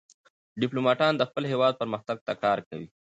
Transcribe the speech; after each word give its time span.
ډيپلومات 0.59 0.99
د 1.17 1.21
خپل 1.29 1.43
هېواد 1.51 1.73
پرمختګ 1.81 2.17
ته 2.27 2.33
کار 2.43 2.57
کوي. 2.67 2.87